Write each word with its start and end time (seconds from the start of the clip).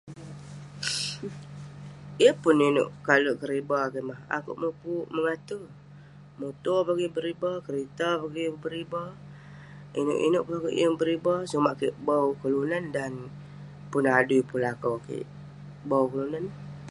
Yeng 2.23 2.37
pun 2.41 2.57
ineuk 2.69 2.89
kalek 3.07 3.39
keriba 3.41 3.77
kik 3.93 4.05
mah, 4.09 4.21
akeuk 4.35 4.59
mukuk 4.63 5.07
mengate. 5.13 5.59
Muto 6.39 6.73
pe 6.85 6.89
akek 6.91 7.03
yeng 7.03 7.15
beriba, 7.17 7.51
kerita 7.67 8.09
peh 8.19 8.27
akek 8.29 8.43
yeng 8.47 8.57
beriba, 8.63 9.03
ineuk-ineuk 9.99 10.45
peh 10.47 10.57
akeuk 10.59 10.75
yeng 10.79 10.95
beriba. 10.99 11.33
Sumak 11.49 11.75
kek 11.81 11.95
bau 12.07 12.27
kelunan 12.41 12.85
dan 12.95 13.13
pun 13.91 14.03
adui 14.17 14.41
pun 14.49 14.59
lakau 14.65 14.95
kik, 15.07 15.27
bau 15.89 16.03
kelunan. 16.11 16.45